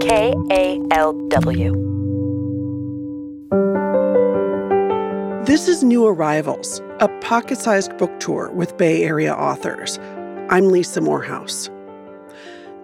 [0.00, 1.76] KALW.
[5.44, 9.98] This is New Arrivals, a pocket sized book tour with Bay Area authors.
[10.48, 11.68] I'm Lisa Morehouse.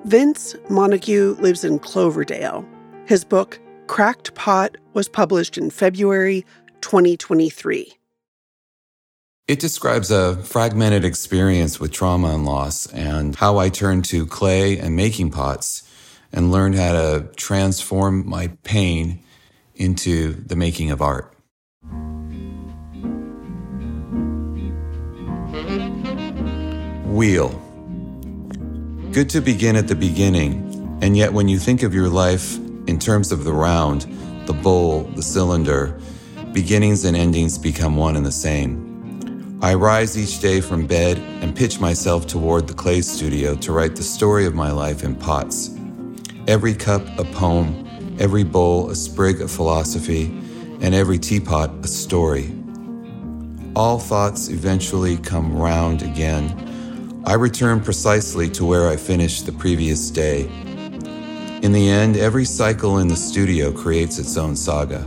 [0.04, 2.68] Vince Montague lives in Cloverdale.
[3.06, 6.44] His book, Cracked Pot, was published in February
[6.82, 7.94] 2023.
[9.48, 14.78] It describes a fragmented experience with trauma and loss and how I turned to clay
[14.78, 15.85] and making pots
[16.36, 19.18] and learned how to transform my pain
[19.74, 21.32] into the making of art.
[27.06, 27.48] Wheel.
[29.10, 32.56] Good to begin at the beginning, and yet when you think of your life
[32.86, 34.02] in terms of the round,
[34.46, 35.98] the bowl, the cylinder,
[36.52, 39.58] beginnings and endings become one and the same.
[39.62, 43.96] I rise each day from bed and pitch myself toward the clay studio to write
[43.96, 45.70] the story of my life in pots.
[46.48, 50.26] Every cup a poem, every bowl a sprig of philosophy,
[50.80, 52.54] and every teapot a story.
[53.74, 56.66] All thoughts eventually come round again
[57.26, 60.42] I return precisely to where I finished the previous day.
[61.62, 65.04] In the end, every cycle in the studio creates its own saga.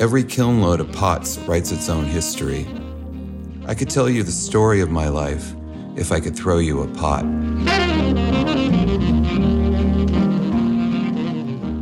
[0.00, 2.66] Every kiln load of pots writes its own history.
[3.64, 5.54] I could tell you the story of my life
[5.94, 7.24] if I could throw you a pot.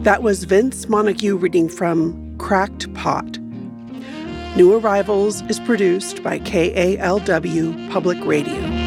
[0.09, 3.39] That was Vince Montague reading from Cracked Pot.
[4.57, 8.78] New Arrivals is produced by KALW Public Radio.